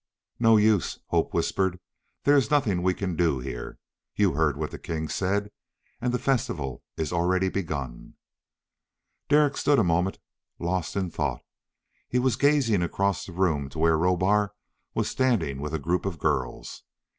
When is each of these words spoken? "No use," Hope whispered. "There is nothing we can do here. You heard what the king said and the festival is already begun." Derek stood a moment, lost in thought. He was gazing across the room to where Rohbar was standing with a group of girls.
"No 0.39 0.57
use," 0.57 0.97
Hope 1.09 1.31
whispered. 1.31 1.79
"There 2.23 2.35
is 2.35 2.49
nothing 2.49 2.81
we 2.81 2.95
can 2.95 3.15
do 3.15 3.37
here. 3.37 3.77
You 4.15 4.31
heard 4.33 4.57
what 4.57 4.71
the 4.71 4.79
king 4.79 5.07
said 5.09 5.51
and 6.01 6.11
the 6.11 6.17
festival 6.17 6.81
is 6.97 7.13
already 7.13 7.49
begun." 7.49 8.15
Derek 9.29 9.55
stood 9.57 9.77
a 9.77 9.83
moment, 9.83 10.17
lost 10.57 10.95
in 10.95 11.11
thought. 11.11 11.43
He 12.09 12.17
was 12.17 12.35
gazing 12.35 12.81
across 12.81 13.27
the 13.27 13.33
room 13.33 13.69
to 13.69 13.77
where 13.77 13.95
Rohbar 13.95 14.53
was 14.95 15.07
standing 15.07 15.61
with 15.61 15.71
a 15.75 15.77
group 15.77 16.07
of 16.07 16.17
girls. 16.17 16.81